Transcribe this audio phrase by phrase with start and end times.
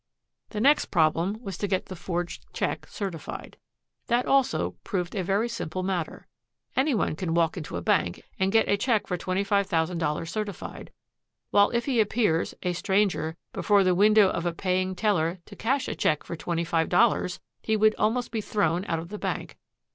[0.49, 3.57] The next problem was to get the forged check certified.
[4.07, 6.25] That, also, proved a very simple matter.
[6.75, 10.91] Any one can walk into a bank and get a check for $25,000 certified,
[11.51, 15.87] while if he appears, a stranger, before the window of the paying teller to cash
[15.87, 19.55] a check for twenty five dollars he would almost be thrown out of the bank.